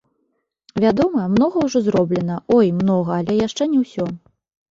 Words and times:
Вядома, 0.83 1.25
многа 1.33 1.57
ўжо 1.65 1.81
зроблена, 1.87 2.37
ой, 2.55 2.71
многа, 2.79 3.11
але 3.21 3.33
яшчэ 3.47 3.63
не 3.75 3.79
ўсё. 3.83 4.09